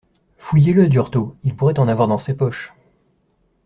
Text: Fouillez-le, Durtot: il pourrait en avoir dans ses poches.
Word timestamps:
Fouillez-le, 0.39 0.89
Durtot: 0.89 1.37
il 1.43 1.55
pourrait 1.55 1.77
en 1.77 1.87
avoir 1.87 2.07
dans 2.07 2.17
ses 2.17 2.35
poches. 2.35 2.73